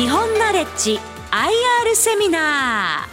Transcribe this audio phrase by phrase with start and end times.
[0.00, 0.98] 日本ナレッジ
[1.30, 3.06] IR セミナ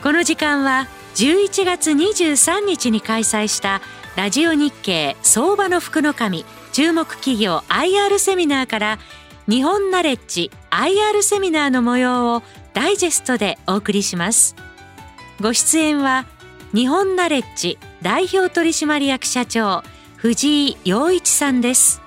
[0.00, 0.02] ー。
[0.02, 3.80] この時間は11月23日に開催した
[4.16, 8.98] ラジオ日経相場の福の神注目企業 IR セミナーから
[9.48, 12.42] 日本ナレッジ IR セミナーの模様を
[12.74, 14.56] ダイジェストでお送りします。
[15.40, 16.26] ご出演は
[16.74, 19.84] 日本ナレッジ代表取締役社長
[20.16, 22.02] 藤井陽一さんです。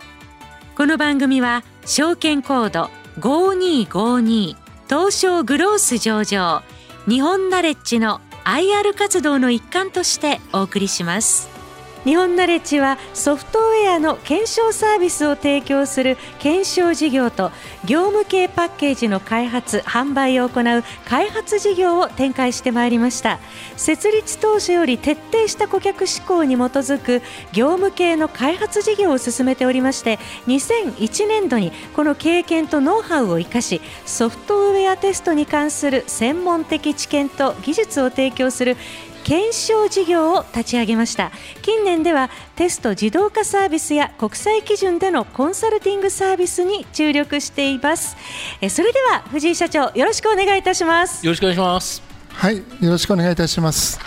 [0.75, 4.55] この番組は証券コード5252
[4.87, 6.63] 東証グロース上場
[7.07, 11.60] 日本ナレッジの IR 活動の一環としてお送りします。
[12.03, 17.51] 日本ナレッジはソフトウェアの検証サービスを提供する検証事業と
[17.85, 23.39] 業務系パッケージの開発販売を行う開発事業を展開してまいりました。
[23.77, 38.77] 設立当初より徹底した顧客志向に基づく業務系の開発事業を進めておりまして2001年度にこの経験とノウハウを生かしソフトウェアテストに関する専門的知見と技術を提供する
[39.23, 41.31] 検証事業を立ち上げました。
[41.61, 48.15] 近年ではテスト自動化サービスや国際基準でのコンサルティングサービスに注力しています。
[48.61, 51.25] えそれでは藤井社長よろしくお願いいたします。
[51.25, 52.03] よろしくお願いします。
[52.29, 53.99] はいよろしくお願いいたします。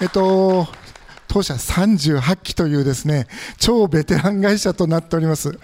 [0.00, 0.68] えっと
[1.28, 3.26] 当社38期というですね
[3.58, 5.58] 超ベテラン会社となっております。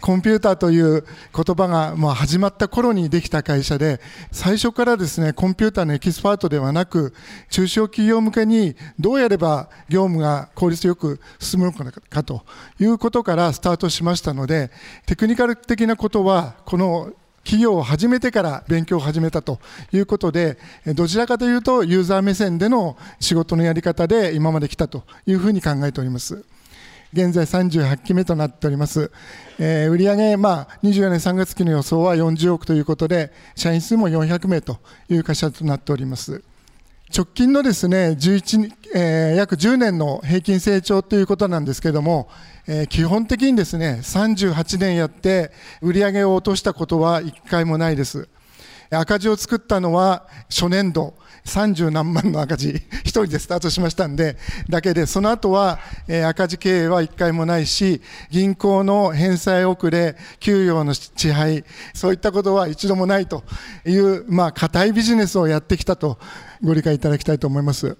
[0.00, 7.12] コンピューターという言葉がもう始まった頃にできた会社で最初からですねコンピューターのエキスパートではなく
[7.50, 12.44] 中小企業向けにどうやれば業務が効率よく進むのかと
[12.78, 14.70] いうことからスタートしましたので
[15.06, 17.12] テクニカル的なことはこの
[17.48, 19.58] 企業を始めてから勉強を始めたと
[19.90, 20.58] いうことで、
[20.94, 26.44] どちらかというとユーザー目線での仕事のやり方で今まで来たというふうに考えております。
[27.14, 29.10] 現在38期目となっております。
[29.58, 34.76] えー、売上まあ、24年3月期の予想は40億ということで、社員数も400名と
[35.08, 36.42] いう会社となっております。
[37.16, 42.28] 直近のですね、11、えー、約10年の平均成長ということなんですけれども、
[42.70, 48.28] えー、基本的にですね、38年やって売り上げを落としたことは1回もないです。
[48.90, 51.14] 赤字を作ったのは初年度、
[51.46, 52.74] 30何万の赤字、
[53.04, 54.36] 一人でスタートしましたんで、
[54.68, 61.64] だけで、その後は、えー、赤字経営は一回もないし、銀行の返済遅れ、給与の支配、
[61.94, 63.44] そういったことは一度もないと
[63.86, 66.18] いう、まあ、硬いビジネスをやってきたと
[66.62, 67.96] ご理解いただきたいと思います。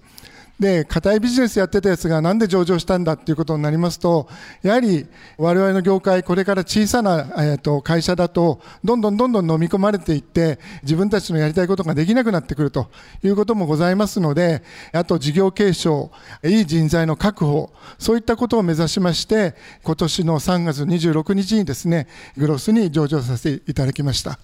[0.59, 4.27] で、硬いビジネスやってたやつがなんで上場したんだっていうことになりますと、
[4.61, 12.89] やはり我々の業界、これから小さな、えー、と会社だと、どんどんどんどん飲み込まれていって、自分たちのやりたいことができなくなってくると
[13.23, 14.61] いうこともございますので、
[14.91, 16.11] あと事業継承、
[16.43, 24.39] いい人材の確保、そういったことを目指しまして、今年の3月26日にですね、グロスに上場させていただきました。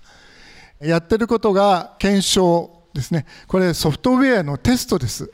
[0.79, 3.25] やってることが検証ですね。
[3.47, 5.29] これソフトウェアのテストです。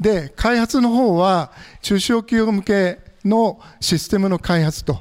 [0.00, 1.52] で、開発の方は
[1.82, 4.98] 中小企業向けのシステムの開発と、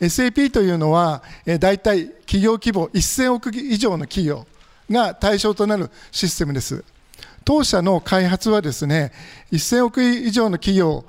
[0.00, 4.46] SAP というのは、え大体企業規模1000億以上の企業
[4.90, 6.84] が対象となるシステムです。
[7.44, 9.12] 当社の開発はですね、
[9.52, 11.04] 1000億以上の企業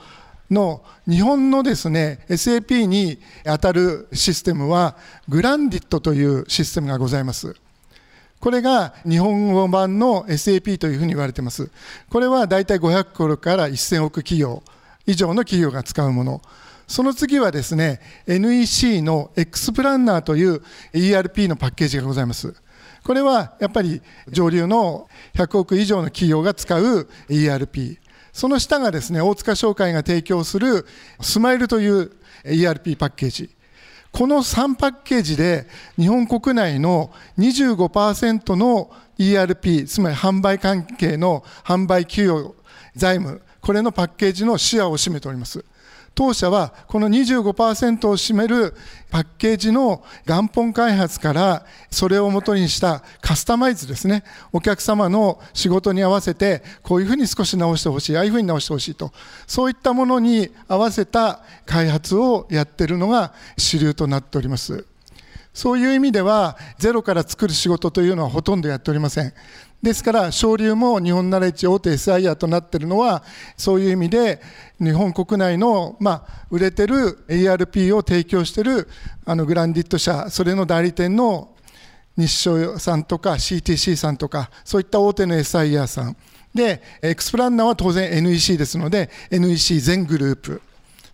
[0.49, 4.95] の日本のですね、SAP に当たるシステムは、
[5.27, 7.55] グランディットというシステムがございます。
[8.39, 11.69] これが日本語版の SAP というふうに言われています。
[12.09, 14.63] これはだいたい500個から1000億企業
[15.05, 16.41] 以上の企業が使うもの。
[16.87, 20.61] その次はですね、NEC の X プランナーという
[20.93, 22.53] ERP のパッケージがございます。
[23.03, 27.97] これはやっぱり上流の100億以上の企業が使う ERP。
[28.31, 30.85] その下がですね、大塚商会が提供する
[31.21, 32.11] スマイルという
[32.45, 33.56] ERP パッケージ。
[34.17, 38.89] この3パッケージで日本国内の25%の
[39.19, 42.55] ERP、つまり販売関係の販売給与、
[42.95, 45.63] 財務、これのパッケージのシェアを占めております。
[46.17, 48.73] 当社はこの25%を占める
[49.11, 54.23] パッケージの元本開発からそれをもとにしたカスタマイズですね。
[54.51, 59.13] お客様の仕事に合わせてこういうふうに少し直してほしい、ああいうふうに直してほしいと。
[59.45, 64.87] そういったものに合わせた開発をやってるのが主流となっております。
[65.57, 69.33] そういう意味ではゼロから作る仕事というのはほとんどやっておりません。
[69.81, 73.23] ですから、昇竜も日本ナレッジ大手 SIR となっているのは、
[73.57, 74.39] そういう意味で、
[74.79, 78.87] 日本国内の、まあ、売れてる ARP を提供している
[79.25, 81.49] あのグランディット社、それの代理店の
[82.15, 86.15] 日照さんとか CTC さんとか、そういった大手の SIR さん。
[86.53, 90.61] で、エクスプランナーは当然 NEC ですので、NEC 全グループ。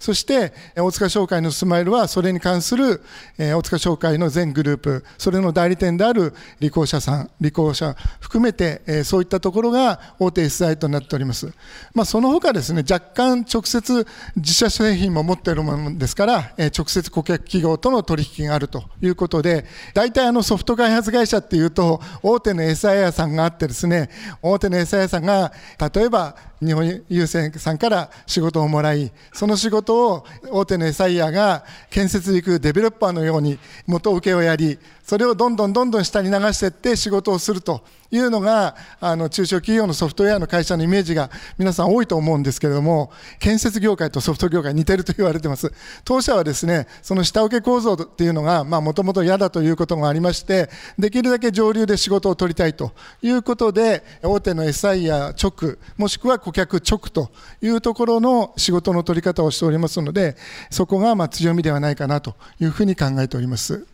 [0.04, 3.02] そして、大塚商会のスマイルは、それに関する、
[3.38, 11.54] 大塚商会の全グループ、それの代理店である利口者さん、利口者含めて、そういったところが大手 SI となっております。
[11.94, 14.06] まあ、その他ですね、若干直接
[14.36, 19.64] 自社製品も持っているものですから、直接顧客企業との取引があるということで、
[19.94, 24.10] 大体あのソフト開発会社っていうと、大手の SIA さんがあってですね、
[24.42, 25.54] 大手の SIA さんが、
[25.96, 37.84] 例えば日本郵船さんから仕事をもらい、その仕事を大手のエサイヤが建設に行くデベロッパーのように元請けをやり、それをどんどんどんどん下に流していって仕事をすると。
[38.14, 45.74] いうのが、あの中小企業のソフトウェアの会社のイメージが皆さん多いと思うんですけれども、建設業界とソフト業界似てると言われてます。
[46.06, 50.70] 当社はですね、その下請け構造っていうのが、まあもともと嫌だということがありまして、
[51.00, 52.92] できるだけ上流で仕事を取りたいと
[53.24, 57.32] いうことで、大手の SI や直、もしくは顧客直と
[57.62, 60.38] いうところの仕事の取り方をしておりますので、
[60.70, 63.93] そこがま強みではないかなというふうに考えております。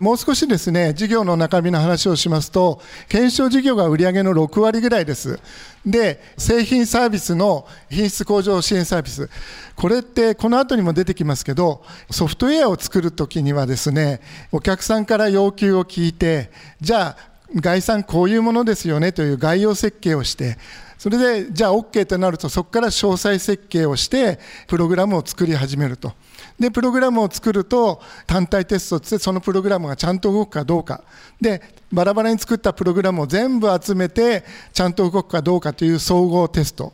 [0.00, 5.38] もう少しですね、事業の中身の話をしますと、検証事業が売上の6割ぐらいです。
[5.84, 9.28] で、製品サービスの品質向上支援サービス。
[9.76, 16.50] これってこの後にも出てきますけど、ソフトウェアを作るときにはですね、お客さんから要求を聞いて、
[16.80, 20.56] じゃあ、概算こういうものですよねという概要設計をして、
[20.96, 26.12] それでじゃあ OK となるとそこから詳細設計をしてプログラムを作り始めると。
[26.60, 31.02] で、プログラムを作ると、単体テストってそのプログラムがちゃんと動くかどうか。
[31.40, 36.92] で、バラバラに作ったプログラムを全部集めて、ちゃんと動くかどうかという総合テスト。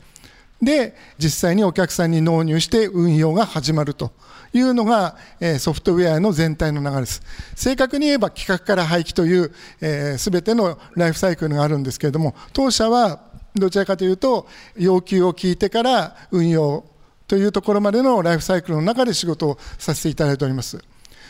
[0.62, 4.12] で、実際にお客さんに納入して運用が始まると
[4.52, 7.20] いうのが、えソフトウェアの全体の流れです。
[7.56, 13.20] 正確に言えば企画から廃棄という、えー、全てのライフサイクルがあるんですけれども、当社は
[13.56, 14.46] どちらかというと、
[14.76, 16.84] 要求を聞いてから運用
[17.26, 20.78] というところまでのライフサイクルの中で仕事をさせていただいております。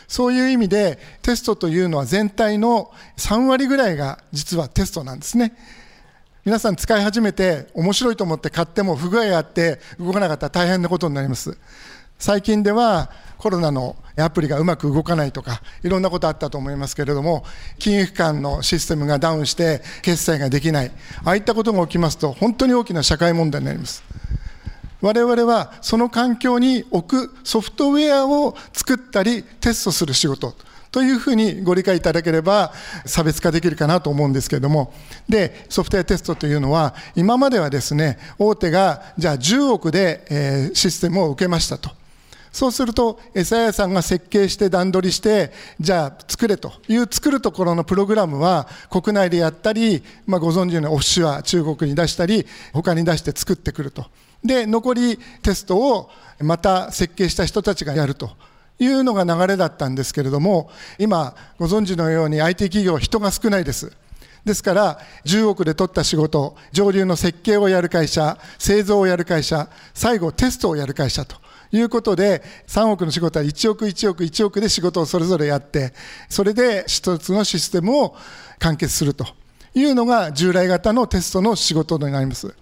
[0.07, 5.53] そういう意味でテストというのは全体の3割ぐらいが実はテストなんですね。
[6.45, 11.57] 皆さん使い始めて面白いと思って買っても不具合があって動かなかったら大変なことになります。
[12.19, 17.45] 最近ではコロナのアプリがうまく動かないとか、いろんなことあったと思いますけれども、
[17.77, 20.91] 金融機関のシステムがダウンして決済ができない、
[21.23, 24.03] ああいったことが起きますと、本当に大きな社会問題になります。
[25.01, 30.55] 我々はその環境に置くソフトウェアを作ったりテストする仕事
[30.91, 32.73] というふうにご理解いただければ
[33.05, 34.93] 差別化できるかなと思うんですけれども、
[35.27, 41.91] で、ソフトウェアテストというのは、今まではですね、大手がじゃあ10億で、システムを受けましたと。
[42.51, 54.05] そうすると、エサヤさんが設計して段取りして、じゃあ作れという作るところのプログラムは国内でやったり、まあ、ご存知のようにオフシュア中国に出したり、他に出して作ってくると。
[54.43, 58.31] で、残りテストをまた設計した人たちがやると
[58.79, 60.69] いうのが流れだったんですけれども、
[60.99, 63.91] 今、ご存知のように IT 企業、人が少ないです。
[64.45, 71.35] ですから、10億で取った仕事、上流の設計をやる会社、製造をやる会社、最後テストをやる会社と
[71.71, 75.93] いうことで、3億の仕事は1億、1億、1億で仕事をそれぞれやって、
[76.29, 78.15] それで一つのシステムを
[78.59, 79.27] 完結すると
[79.73, 82.55] いうのが従来型のテストの仕事になります。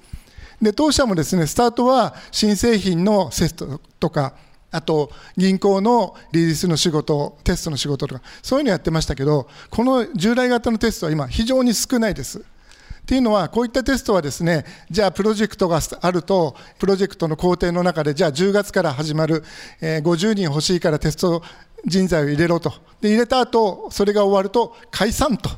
[0.61, 4.33] で、当社もですね、スタートは新製品のセットとか、
[4.71, 12.39] あと銀行のリリースの仕事、テストの仕事とか、そういうのやってましたけど、この従来型のテストは今、非常に少ないです。
[12.39, 19.43] っていうのは、こういったテストはですね、じゃあプロジェクトがあると、プロジェクトの工程の中で、じゃあ10月から始まる、
[19.79, 21.43] えー、50人欲しいからテスト
[21.85, 22.73] 人材を入れろと。
[23.01, 25.51] で、入れた後、それが終わると解散と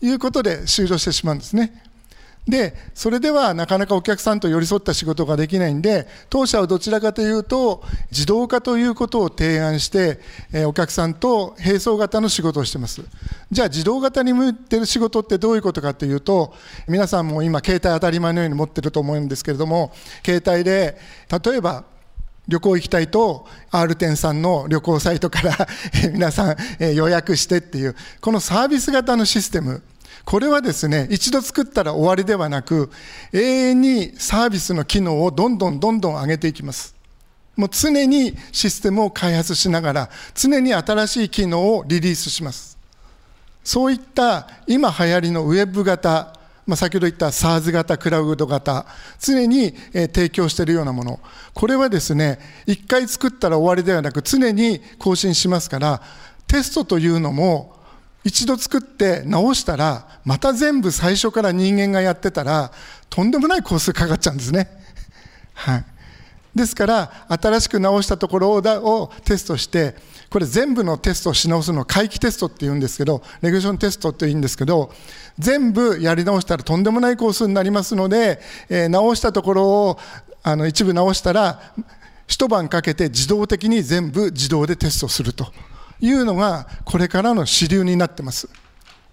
[0.00, 1.82] いうことで終了してしまうんですね。
[2.46, 10.20] で、それではなかなかお客さんと寄り添った仕事ができないんで、当社はどちらかというと、自動化ということを提案して、
[10.52, 13.02] えお客さんと並走型の仕事をしてます。
[13.50, 16.52] じゃあ、自動型に向いてる仕事ってどういうことかというと、
[16.86, 20.98] 皆さんも今、携帯当たり前のように持ってると思うんですけれども、携帯で、
[21.44, 21.84] 例えば、
[22.46, 25.66] 旅行行きたいと R 店さんの旅行サイトから
[26.12, 26.56] 皆さん
[26.94, 29.82] 予約してっていう、このサービス型のシステム、
[30.24, 32.90] これはですね、一度作ったら終わりではなく、
[33.32, 36.94] 永遠にサービスの機能をどんどんどんどん上げていきます。
[37.56, 42.78] もう常にシステムを開発しながら、常に新しい機能をリリースします。
[43.62, 46.34] そういった今流行りのウェブ型、
[46.66, 48.86] まあ、先ほど言った SARS 型、クラウド型、
[49.20, 51.20] 常に、え提供しているようなもの。
[51.52, 56.02] これはですね、一回作ったら終わりではなく、常に更新しますから、
[56.46, 57.74] テストというのも
[58.24, 62.72] 一度作って直したら、また全部最初から人間がやってたら、
[63.10, 64.68] とんでもない工数かかっちゃうんですね。
[65.52, 65.84] はい。
[66.54, 69.96] ですから新しく直したところをテストして
[70.30, 74.92] これ全部のテストをし直すのを回帰テストっていうんですけどレギュレーションテストって言うんですけど
[75.38, 79.98] 全部やり直したらとんでもないコースになりますので、えー、直したところを
[80.42, 81.60] あの一部直したら
[82.26, 85.52] 一晩かけて自動的に全部自動でテストすると
[86.04, 88.48] いうのがこれからの主流になってます。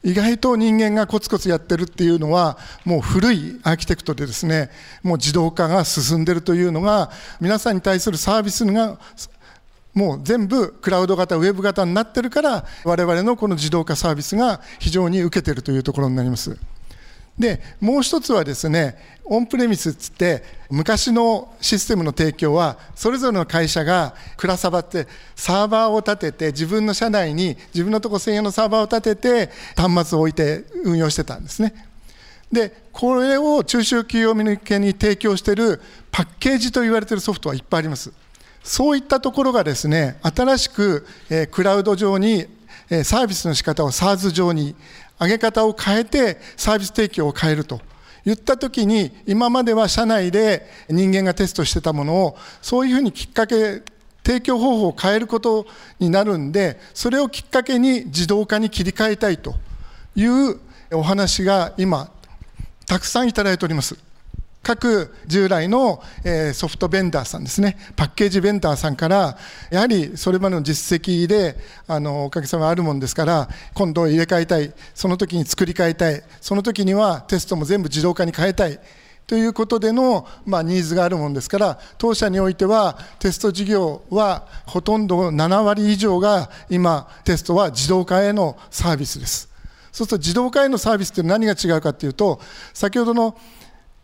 [0.03, 4.71] 意外と人間がコツコツやってるっていうのはもう古いアーキテクトでですね
[5.03, 8.98] もう自動化が進んでるというのが皆さんに対するサービスが
[9.93, 16.57] もう全部クラウド型ウェブ型になってるから我々のこの自動化サービスが非常に受けてるというところになります。
[17.38, 31.73] でもう一つはですねオンプレミスっつって昔のシステムの提供はそれぞれの会社がクラサバってサーバーを立てて自分の社内に自分のとこ専用のサーバーを立てて端末を置いて運用してたんですね。
[32.51, 35.79] でこれを中小企業向けに提供している
[36.11, 38.11] パッケージと言われているソフトはいっぱいあります。
[38.63, 41.07] そういったところがですね新しく、
[41.51, 42.45] クラウド上に
[43.03, 44.75] サービスの仕方を SARS 上に
[45.21, 47.79] 上げ方を変えてサービス提供を変えると
[48.25, 53.83] 言った時に今までは社内で人間がテストしてたものをそういうふうにきっかけ
[54.23, 55.65] 提供方法を変えること
[55.99, 59.55] になるんでそれをきっかけに自動化に切り替えたいと
[60.15, 60.59] いう
[60.91, 62.11] お話が今
[62.85, 64.11] たくさんいただいております。
[64.63, 66.03] 各従来の
[66.53, 69.38] ソフトベンダーさんですね、パッケージベンダーさんから、
[69.72, 78.80] やはりそれまでの実績で、あのおかげさまあるもんですから、今度入れ替えたい、その時に作り変えたい、その時にはテストも全部自動化に変えたい。
[79.27, 89.50] ということでの、まあ、ニーズがあるもんですから、当社においては、テスト事業はほとんど7割以上が今、テストは自動化へのサービスです。
[89.91, 92.41] そうすると自動化へのサービスって何が違うかというと、
[92.74, 93.38] 先ほどの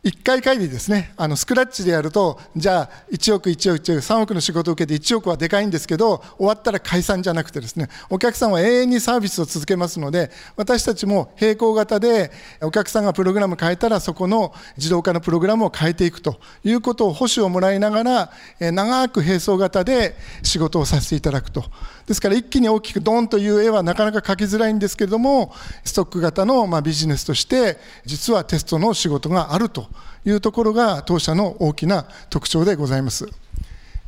[0.04, 21.66] 1回限りですね、あのスクラッチでやると、じゃあ1億、1億、1億、3億の仕事を受けて1億はでかいんですけど、終わったら解散じゃなくてですね、お客さんは永遠にサービスを続けますので、私たちも並行型で、お客さんがプログラム変えたら、そこの自動化のプログラムを変えていくということを保守をもらいながら、長く並走型で仕事をさせていただくと。
[22.08, 29.88] ですから一気に大きくドンという絵はなかなか描きづらいんですけれども、ストック型のまビジネスとして、実はテストの仕事があると
[30.26, 33.28] いうところが当社の大きな特徴でございます。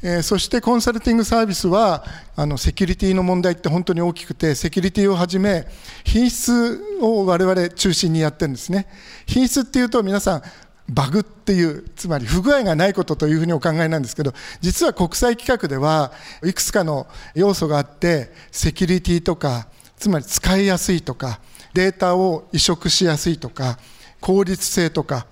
[0.02, 2.06] え、そしてコンサルティングサービスは
[2.38, 5.68] あのセキュリティの問題って本当に大きくてセキュリティをはじめ
[6.06, 8.88] 品質を我々中心にやってるんですね
[9.26, 10.44] 品質っていうと皆さん
[10.90, 16.12] バグっていうつまり不具合がないことというふうにお考えなんですけど実は国際規格では
[16.44, 19.68] いくつかの要素があってセキュリティとか
[19.98, 21.40] つまり使いやすいとか
[21.74, 23.78] データを移植しやすいとか
[24.20, 25.28] 効率性とか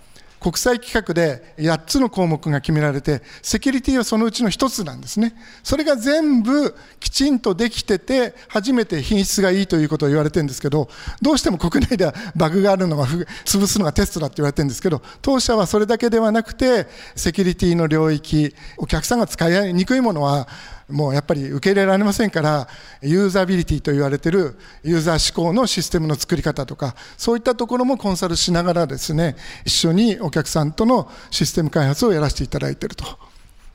[0.47, 5.35] 国際規格で8つの項目が決められて、セキュリティはそのうちの1つなんですね。
[5.61, 10.87] それが全部きちんとできてて、初めて品質がいいということを言われてるんですけど、
[11.21, 13.05] どうしても国内ではバグがあるのが、
[13.43, 16.87] 潰すのがテストだって言われてるんですけど、当社はそれだけではなくて、
[17.17, 20.47] セキュリティの領域、お客さんが使いにくいものは、
[20.89, 22.67] もうやっぱり受け入れられませんから、
[23.01, 33.05] ユーザビリティと言われているユーザー思考のシステムの作り方とか、そういったところもコンサルしながらですね、一緒にお客さんとのシステム開発をやらせていただいていると。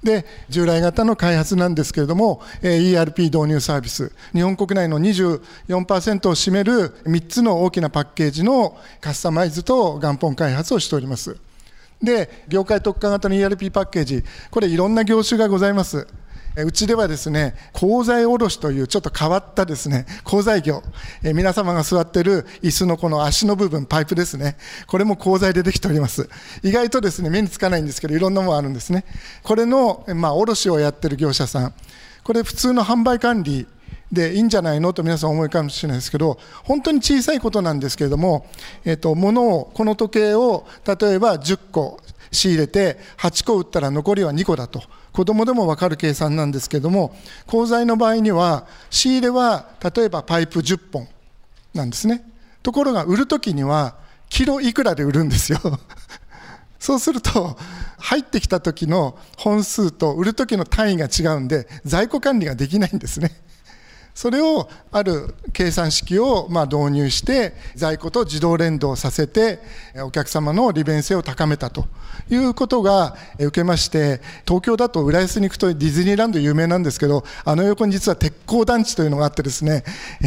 [0.02, 11.36] で、従来型の開発なんですけれども、ERP 導入サービス、日本国内の24%を占める3つの大きなパッケージのカスタマイズと元本開発をしております。
[12.02, 16.08] で、業界特化型の ERP パッケージ、これいろんな業種がございます。
[16.56, 20.82] うちではですね、鋼材卸というちょっと変わったですね、鋼材業。
[21.22, 24.56] え皆様が座ってる椅子のこの足の部分、パイプですね。
[24.86, 26.28] これも鋼材でできております。
[26.62, 29.04] 意外とですね、目につかないんですけど、いろんなものあるんですね。
[29.42, 31.74] これの、まあ、卸をやってる業者さん。
[32.22, 33.66] これ普通の販売管理
[34.12, 38.46] でいいんじゃないのと皆さん思いかもしれないですけど、本当に小さいことなんですけれども、
[38.84, 41.98] えっ、と、物を、この時計を、例えば10個
[42.30, 44.82] 仕入れて、8個売ったら残りは2個だと。
[45.12, 47.14] 子供でも分かる計算なんですけども、
[47.46, 51.06] 鋼材の場合には、仕入れは例えばパイプ10本
[51.74, 52.24] なんですね。
[52.62, 53.96] ところが売るときには、
[54.28, 55.60] キロいくらで売るんですよ。
[56.80, 57.56] そうすると、
[57.98, 63.41] 入ってきた時の本数と売る時の単位が違うんで、在庫管理ができないんですね。
[64.14, 69.60] それをある計算式をま導入して在庫と自動連動させて
[70.04, 71.86] お客様の利便性を高めたと
[72.30, 79.82] いうことが受けまして東京だと浦安に行くとディズニーランド有名なんですけどあの横に実は鉄鋼団地というのがあってですね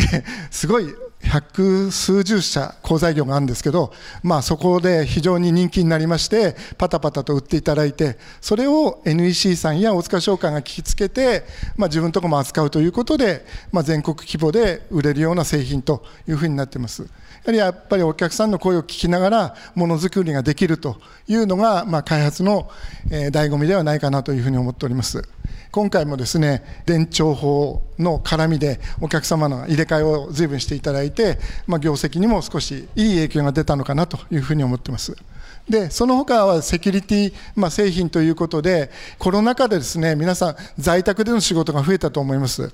[0.50, 0.88] すごい
[1.26, 3.92] 百数十社鋼材業があるんですけど、
[4.24, 11.44] まあ、そこで非常に人気になりましてパタパタと売っていただいてそれを NEC さんや大塚商会が聞きつけて、
[11.76, 17.08] まあ、自分のところも扱うということで、まあ、全国規模で売れるような製品というふうになっています。
[17.46, 20.98] やはりやっぱりお客さんの声を聞きながらものづくりができると
[21.28, 22.72] いうのが、まあ、開発の、
[23.12, 25.22] えー、醍醐味ではないかなというふうに思っております。
[25.72, 31.38] 今回もですね電調法の絡みでお客様の入れ替えを随分していただいて、
[31.68, 35.16] まあ、業績にも少しいい影響が出たのかなというふうに思ってます。
[35.70, 42.72] でその他はセキュリティ、まあ、製品ということでコロナ禍でですね皆さん在宅での仕事が増えたと思います。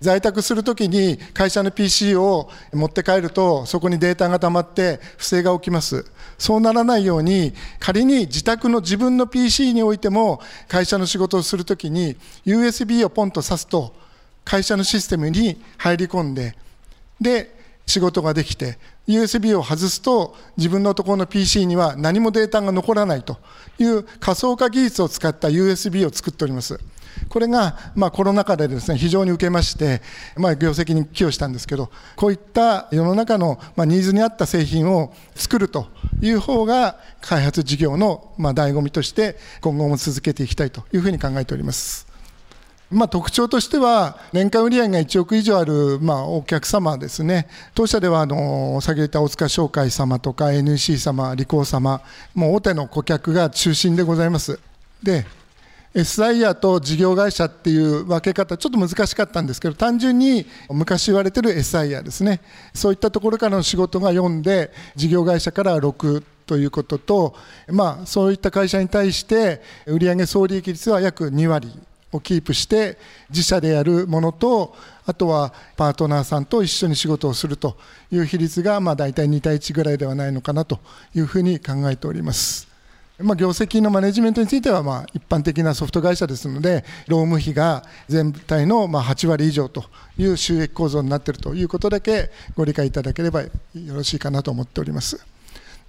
[0.00, 6.04] 在宅するときに会社の PC を持って帰るとそこにデータが溜まって不正が起きます。
[6.38, 13.94] そうならないように仮に自宅の自分の PC においても会社の仕事をするときに USB をポンと挿すと
[14.44, 16.56] 会社のシステムに入り込んで
[17.20, 17.54] で
[17.86, 23.38] 仕事ができて USB を外すと自分のところの PC には何もデータが残らないと
[23.78, 26.80] いう仮想化技術を使った USB を作っております。
[27.28, 30.02] これが、まあ、コロナ禍でですね非常に受けまして、
[30.36, 35.86] まあ、業績に寄与したんですけどこういった世の中の、まあ、ニーズに合った製品を作ると
[36.20, 42.14] いう方が開発事業の、まあ、醍醐味として今後も続けていきたいというふうに考えております。
[42.90, 52.02] まあ、特徴としては、年間売上が1億以上ある、まあ、お客様ですね、当社ではあの先ほど言った大塚商会様とか NEC 様、リコー様、
[52.34, 54.60] もう大手の顧客が中心でございます。
[55.02, 55.26] で
[55.94, 62.40] SIR と事業会社っていう分け方、ちょっと難しかったんですけど、単純に昔言われてる SIR ですね、
[62.74, 67.36] そういったところからの仕事が4で、事業会社から6ということと、
[67.68, 71.72] まあ、そういった会社に対して、売上総利益率は約2割
[72.10, 72.98] をキープして、
[73.30, 74.74] 自社でやるものと、
[75.06, 77.76] あとはパートナーさんと一緒に仕事をすると
[78.10, 80.80] いう比率が、まあ、大体2対1ぐらいではないのかなと
[81.14, 82.73] いうふうに考えております。
[83.24, 89.84] まあ、業績のマネジメントについてはまあ一般的なソフト会社ですので、労務費が全体のまあ8割以上と
[90.18, 95.24] いう収益構造になっているということだけご理解いただければよろしいかなと思っております。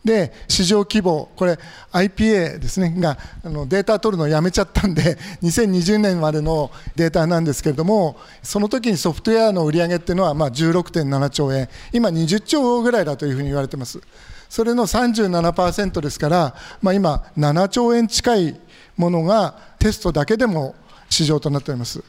[0.06, 1.58] で、市場規模、これ
[1.92, 14.00] IPA ですね、があのデータ取るのをやめちゃったんで、 2020年までのデータなんですけれども、その時にソフトウェアの売り上げっていうのはま16.7兆円、今20兆ぐらいだというふうに言われてます。
[14.56, 18.60] それの37%ですから、まあ、今、7兆円近い
[18.96, 20.76] ものがテストだけでも
[21.10, 22.02] 市場となっております。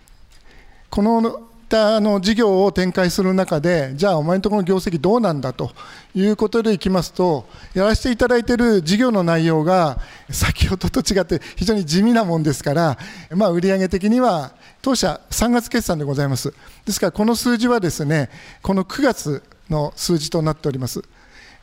[0.88, 1.40] この
[1.72, 5.72] あの事業を展開する中で、じゃあ、お前のところの業績どうなんだと
[6.14, 9.98] いうことでいきますと、やらせていただいている事業の内容が、
[10.30, 12.96] 先ほどと違って非常に地味なもんですから、
[13.30, 16.54] まあ、売上的には、当社3月決算でございます。
[16.84, 18.30] ですから、この数字はですね、
[18.62, 21.02] この9月の数字となっております。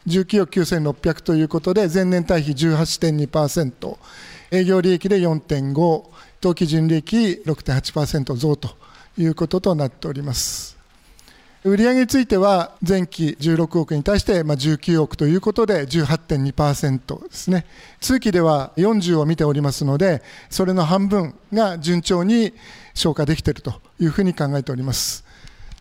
[0.08, 3.98] 19億9600ということで、前年対比18.2%、
[4.52, 6.04] 営業利益で4.5、
[6.42, 8.70] 当期純利益6.8%増と
[9.18, 10.74] いうこととなっております。
[11.66, 17.66] 売上については前期16億に対して19億ということで18.2%ですね。
[18.02, 22.54] 通期では40を見ておりますので、それの半分が順調に
[22.94, 25.24] 消化できているというふうに考えております。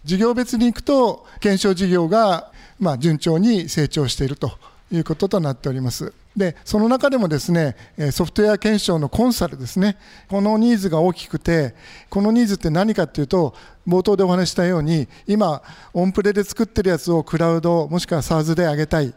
[0.05, 2.52] 事業別に行くと、検証事業が
[2.83, 4.59] まあ、順調に成長していると
[4.91, 6.13] いうこととなっております。
[6.37, 7.77] で、その中でもですね、
[8.11, 9.97] ソフトウェア検証のコンサルですね、
[10.29, 11.77] このニーズが大きくて、
[12.11, 13.55] このニーズって何かっていうと、
[13.87, 15.63] 冒頭でお話したように、今、
[15.95, 19.15] オンプレで作ってるやつをクラウド、もしくは SARS で上げたい。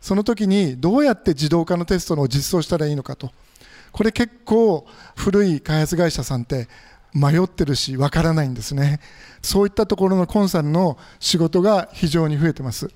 [0.00, 3.32] その時にどうやって自動化のテストの実装したらいいのかと。
[3.90, 6.68] これ結構古い開発会社さんって
[7.12, 9.00] 迷ってるし、わからないんですね。
[9.42, 12.90] そういったところのコンサルの仕事が非常に増えてます。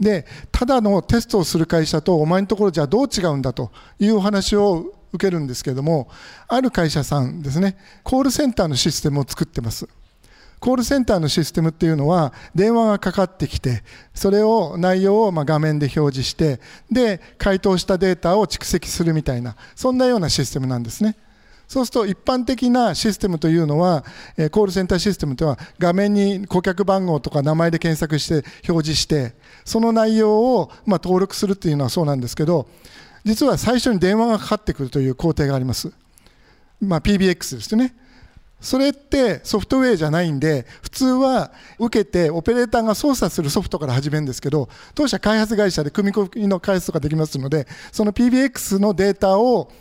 [0.00, 6.08] で、ただのテストをする会社とお前のところじゃどう違うんだというお話を受けるんですけれども、
[6.48, 9.88] ある会社さんですね、コールセンターのシステムを作ってます。
[10.58, 13.82] コールセンターのシステムっていうのは、電話がかかってきて、
[14.14, 21.16] それを内容をま画面で表示して、で、回答したデータを蓄積するみたいな、そんなようなシステムなんですね。
[21.72, 24.04] そうすると一般的なシステムというのは、
[24.36, 32.68] えコールセンターシステムというのは画面に顧客番号とか名前で検索して表示して、その内容をま登録するっていうのはそうなんですけど、
[33.24, 35.90] 実は最初に電話がかかってくるという工程があります。
[36.78, 37.94] まあ、PBX ですよね。
[38.60, 49.72] それってソフトウェアじゃないんで、普通は受けてオペレーターが操作するソフトから始めるんですけど、当社開発会社で組み込みの開発とかできますので、その PBX のデータを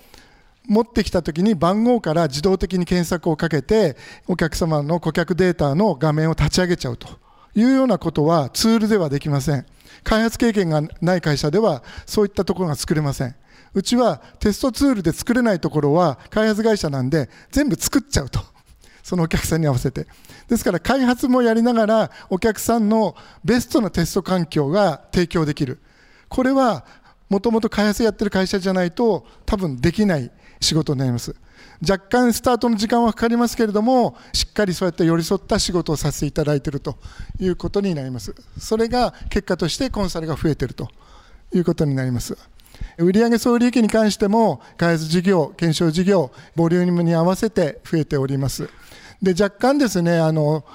[0.68, 3.98] 持ってきたときに番号から自動的に検索をかけて、
[4.28, 7.08] お客様の顧客データの画面を立ち上げちゃうと
[7.56, 9.66] いうようなことはツールではできません。
[10.04, 13.36] 開発経験がない会社ではそういったところが作れません。
[13.74, 18.40] うちはテストツールで作れないところは開発会社なんで全部作っちゃうと。
[19.04, 20.08] そのお客さんに合わせて。
[20.48, 25.80] ですから開発もやりながらお客さんのベストなテスト環境が提供できる。
[26.30, 26.86] これは
[27.32, 31.34] もともと開発やってる会社じゃないと多分できない仕事になります。
[31.82, 36.98] 若干スタートの時間はかかりますけれども、しっかりそうやって寄り添った仕事をさせていただいていると
[37.40, 38.36] いうことになります。
[38.60, 40.90] それが結果としてコンサルが増えていると
[41.54, 42.38] いうことになります。
[42.98, 48.70] 売上総利益に関しても、開発事業、検証事業、ボリュームに合わせて増えております。
[49.22, 50.66] で、若干ですね、あの、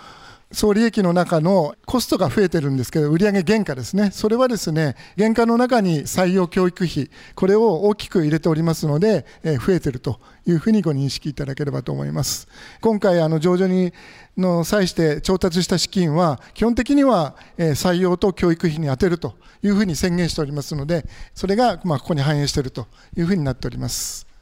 [0.53, 12.47] 総利益の中のコストが増えてるんですけど、売上原価ですね、それはですね、原価の中に採用教育費、これを大きく入れておりますので、え増えてるというふうにご認識いただければと思います。
[12.81, 13.93] 今回、あの上場に
[14.37, 24.36] の際して調達した資金は、基本的には採用と教育費に充てるというふうに宣言しておりますので、それがまここに反映しているというふうになっております。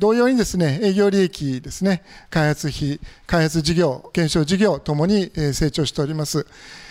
[0.00, 6.46] 同様にですね、営業利益ですね、開発費、開発事業、検証事業ともに成長しております。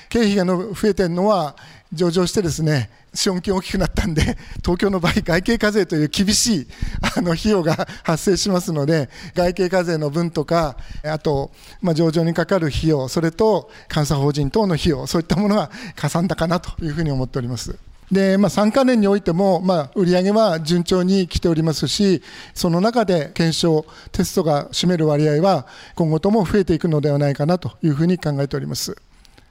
[0.09, 1.55] 経費が増えてるのは、
[1.91, 6.67] 上場してですね、資本金大きくなったんで、 東京の場合、外形課税という厳しい
[7.15, 17.75] あの費用が 発生しますので、外形課税の分とか、あと、まあ、上場にかかる費用、それと監査法人等の費用、そういったものがかさんだかなというふうに思っております。
[18.11, 22.21] で、まあ、3か年においても、まあ、売上は順調に来ておりますし、
[22.53, 28.95] その中で検証、テストが占める割合は、今後とも増えていくのではないかなというふうに考えております。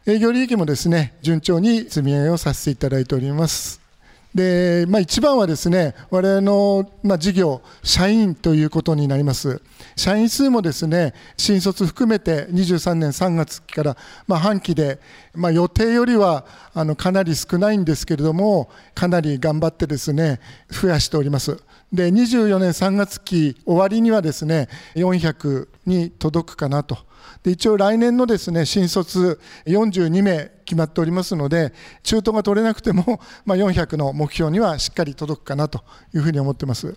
[0.06, 3.87] 営業利益もですね、順調に積み上げをさせていただいております。
[4.34, 9.60] で、まあ、一番はですね、我々の、まあ、事業、社員ということになります。
[9.96, 15.00] 社員数もですね、新卒含めて23年3月期から、まあ、半期で、
[15.34, 21.58] まあ、予定よりはあのかなり少ないんですけれども、かなり頑張ってですね、増やしております。
[21.92, 27.08] で、24年3月期終わりにはですね、400に届くかなと。
[27.42, 31.72] で一応来年のですね新卒42名決まっておりますので
[32.02, 35.82] 中途が取れなくても、まあ、400の目標にはしっかり届くかなと
[36.14, 36.96] いうふうに思ってます。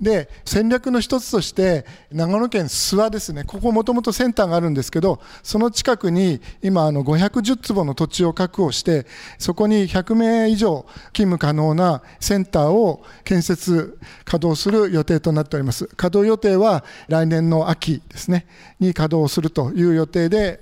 [0.00, 3.44] で戦略の一つとして長野県諏訪ですね。
[3.44, 9.06] ここもともとセンターがあるんですけどその近くに今あの510坪の土地を確保して
[9.38, 15.86] そこに100名以上勤務可能なセンターを建設稼働する予定となっております。
[15.86, 18.46] 稼働予定は来年の秋ですね。
[18.80, 20.60] に稼働するという予定で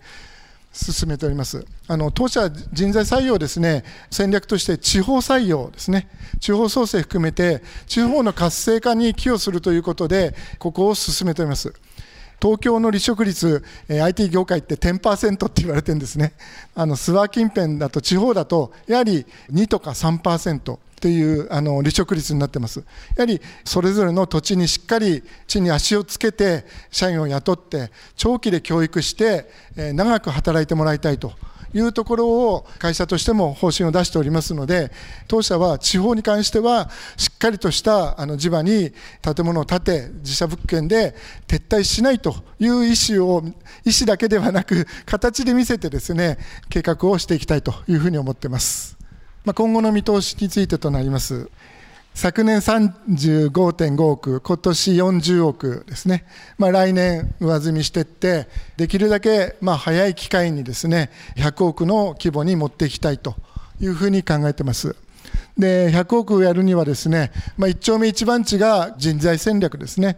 [0.72, 1.64] 進めております。
[1.86, 6.08] あの当社人材採用ですね、戦略として地方採用ですね、
[6.40, 11.72] 地方創生含めて、地方の活性化に寄与するということで、ここを進めております。
[12.40, 16.32] 東京の離職率、IT 業界って10%って言われてるんですね。
[16.74, 20.78] あの諏訪近辺だと、地方だと、やはり2とか3%。
[21.02, 22.78] っていうあの離職率になってます。
[22.78, 22.84] や
[23.22, 31.32] はりそれぞれの土地にしっかり地に足をつけて社員を雇って長期で教育して長く働いてもらいたいと
[31.74, 34.92] いうところを会社としても方針を出しておりますので
[35.26, 41.16] 当社は地方に関してはしっかりとしたあの地場に建物を建て自社物件で
[41.48, 43.40] 撤退しないという意思を
[43.84, 46.38] 意思だけではなく形で見せてですね
[46.68, 49.01] 計画をしていきたいというふうに思ってます。
[49.44, 51.50] まあ、今後の見通しについてとなります。
[52.14, 56.24] 昨年35.5億、今年40億ですね、
[56.58, 63.34] まあ、来年上積みしていって、できるだけまあ早い機会にですね、100億の規模に持っていきたいと
[63.80, 64.94] いうふうに考えてます。
[65.58, 70.16] で100億やるにはですね、まあ、1丁目1番地が人材戦略ですね、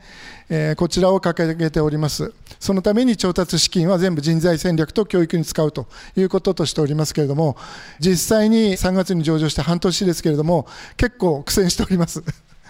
[0.48, 2.32] えー、こちらを掲げております。
[2.60, 7.56] そのために調達資金は全部人材戦略と教育に使うということとしておりますけれども、
[7.98, 12.22] 実際に3月に上場して半年ですけれども、結構苦戦しております。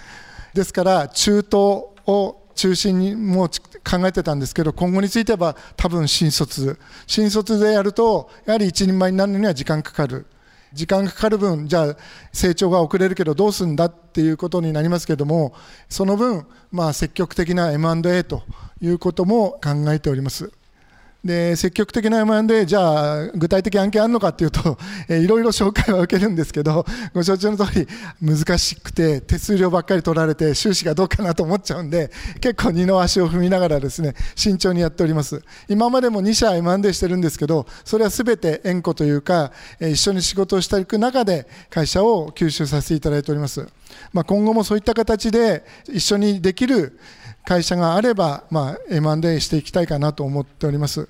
[0.55, 1.53] ですから、中東
[2.07, 10.27] を中心にもう考えてたんですけど、今後については多分新卒、新卒でやると、やはり一人前になるのには時間かかる。
[10.74, 11.96] 時間がかかる分、じゃあ
[12.32, 15.54] 成長が遅れるけどどうするんだっていうことになりますけれども、
[15.88, 18.42] その分、まあ、積極的な M&A と
[18.80, 20.52] いうことも考えております。
[21.24, 24.76] で積極的な M&A じゃあ具体的案件あるのかっていうと、
[25.08, 26.84] えいろいろ紹介は受けるんですけど
[27.14, 27.88] ご承知の通り
[28.20, 32.10] 難しくて手数料ばっかり取られて収支がどうかなと思っちゃうんで
[32.40, 35.42] 結構二の足を踏みながらですね慎重にやっております。
[35.68, 43.66] 今までも2社 M&A してるんですけどそれは全て縁故というか一緒に仕事をしていく中で会社を吸収させていただいております、
[44.12, 46.98] まあ、今後もそういった形で一緒にできる
[47.44, 51.09] 会社があれば、まあ、M&A していきたいかなと思っております。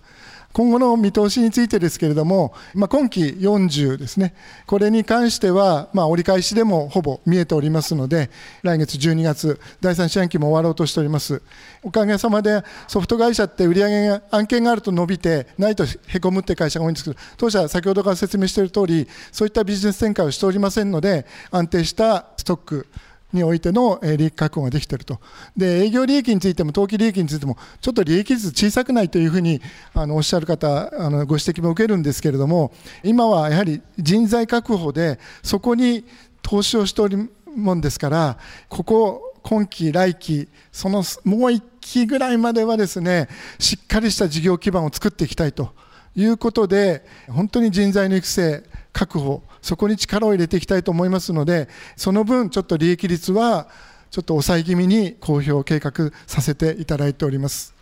[0.55, 4.35] 今後の見通しについてですけれども、まあ、今期40ですね、
[4.67, 8.31] これに関しては、まあ、折り返しでもほぼ見えておりますので、
[8.63, 11.43] 来月12月、第3四半期も終わろうとしております。
[11.83, 22.87] おかげさまで、ソフト会社って売上が、案件があると伸びて、ないとへこむって会社が多いんですけど、当社は、先ほどから説明している通り、そういったビジネス展開をしておりませんので、安定したストック、
[23.35, 25.21] においての利益確保ができていると。
[25.57, 29.61] で、営業利益についても、当期利益についても、ちょっと利益率小さくないというふうに
[29.93, 36.05] あのおっしゃる方、あのご指摘も受けるんですけれども、今はやはり人材確保で、そこに
[36.43, 45.75] 投資をしておるもんですから、ここ、今期、来期、そのもう1期ぐらいまではですね、しっかりした事業基盤を作っていきたいと
[46.17, 53.69] いうことで、本当に人材の育成、確保、そこに力を入れていきたいと思いますので、その分、ちょっと利益率は、
[54.11, 57.75] ちょっと抑え気味に公表計画させていただいております。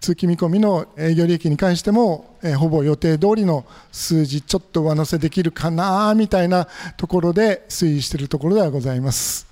[0.00, 6.68] 通期見込みの営業利益に関しても、えほぼ予定通りの数字、ちょっと上乗せできるかなみたいな
[6.98, 9.49] ところで推移しているところではございます。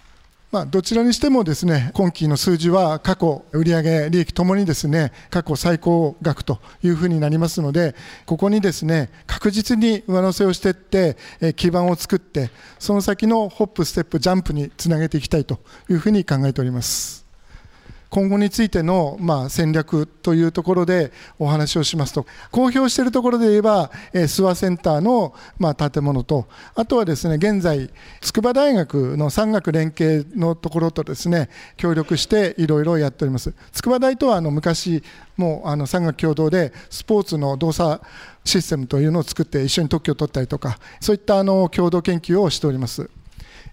[0.51, 11.17] まあ、どちらにしてもですね今期の数字は過去、売上利益ともにですね過去最高額というふうになりますので、ここにですね確実に上乗せをしていって、
[11.55, 17.28] 基盤を作って、その先のホップ、ステップ、ジャンプにつなげていきたいというふうに考えております。
[18.11, 27.91] 今後についての、まあ、戦略というところでお話をしますと、公表しているところで言えば、えー、諏訪センターの、まあ、建物と、あとはですね、現在、
[28.21, 33.53] 筑波大学の産学連携のところとですね、協力していろいろやっております。
[33.73, 35.03] 筑波大とはあの昔、
[35.37, 38.05] もうあの産学共同でスポーツの動作
[38.45, 43.11] システムというのを作って一緒に特許を取ったりとか、そういったあの共同研究をしております。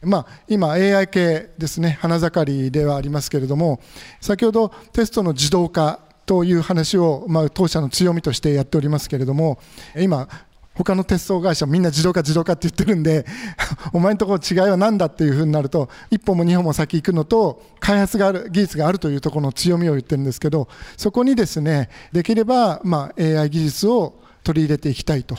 [0.06, 3.80] まあ、今、AI 系ですね、花盛りではありますけれども、
[4.22, 9.60] 先ほどテストの自動化という話を、まあ、当社の強みとしてやっておりますけれども、
[9.96, 10.28] 今、
[10.76, 13.26] 他のテスト会社みんな自動化自動化って言ってるんで
[13.94, 25.38] お前のところ違いは何だっていうふうになると一歩も二歩も先行くのと開発がある技術があるというところの強みを言ってるんですけどそこにですねできればまあ AI 技術を取り入れていきたいと。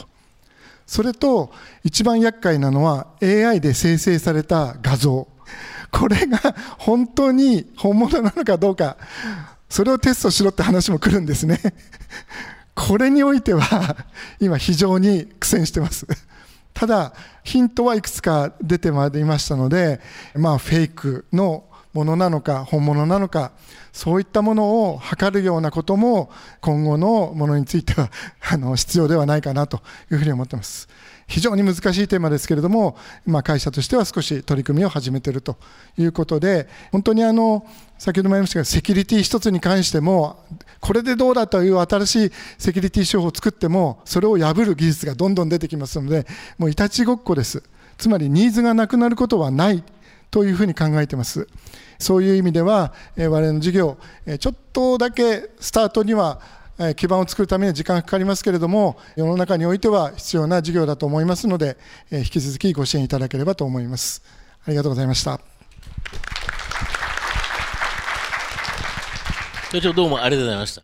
[0.87, 1.53] それと
[1.85, 5.29] 一番厄介なのは AI で生成された画像。
[5.91, 6.39] これが
[6.79, 8.97] 本当に本物なのかどうか、
[9.69, 11.61] それをテストしろって話も来るんですね。
[12.75, 13.97] これにおいては
[14.39, 16.07] 今非常に苦戦してます。
[16.75, 20.01] ただ、ヒントはいくつか出てまいりましたので、
[20.35, 21.65] まあフェイクの
[21.97, 23.53] ものなのか本物なのか
[23.91, 26.31] そういったものを測るようなことも
[26.61, 28.11] 今後のものについては
[28.53, 29.79] あの必要ではないかなと
[30.13, 30.89] いうふうに思ってます。
[31.27, 35.57] 非常に難しいテーマですけれども、まあ、会社としては少し取り組みを始めていると
[35.99, 37.67] いうことで、本当にあの
[37.99, 40.45] 先ほども言いましたが、セキュリティ一つに関しても、
[40.81, 46.29] これでどうだという新しいセキュリティ手法を作っても、それを破る技術がどんどん出てきますので、
[46.59, 47.65] もういたちごっこです。
[47.99, 49.83] つまりニーズがなくなることはない
[50.31, 51.49] というふうに考えています。
[51.99, 56.41] そういう意味では、え我々の事業、えちょっとだけスタートには
[56.97, 61.77] 基盤を作るために時間がかかりますけれども、世の中においては必要な事業だと思いますので、
[62.11, 64.23] 引き続きご支援いただければと思います。
[64.67, 65.41] ありがとうございました。
[69.77, 70.83] 社長どうもありがとうございました。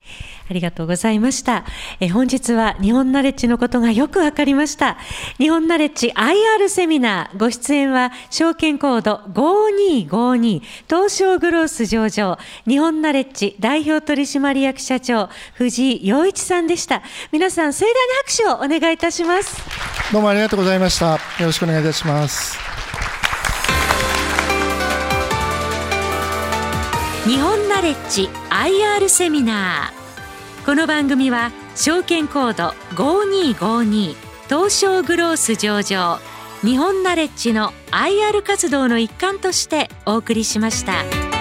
[0.50, 1.64] ありがとうございました。
[2.00, 4.98] え本日は日本ナレッジのことがよくわかりました。
[5.38, 17.02] 日本ナレッジ IR セミナーご出演は証券コード5252東証グロース上場日本ナレッジ代表取締役社長藤井陽一さんでした。
[17.32, 19.62] 皆さん盛大な拍手をお願いいたします。
[20.12, 21.12] どうもありがとうございました。
[21.12, 22.58] よろしくお願いいたします。
[27.24, 34.14] 日本ナレッジ IR セミナーこの番組は証券コード5252
[34.48, 36.20] 東証グロース上場
[36.60, 41.31] 日本ナレッジの IR 活動の一環としてお送りしました。